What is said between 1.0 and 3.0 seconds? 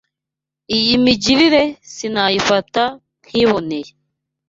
migirire sinayifataga